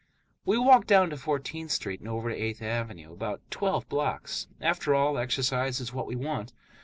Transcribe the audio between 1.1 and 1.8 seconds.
to Fourteenth